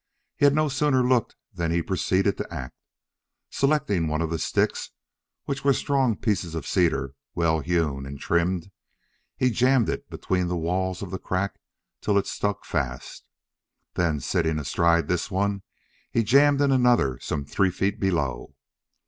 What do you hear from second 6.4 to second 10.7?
of cedar, well hewn and trimmed, he jammed it between the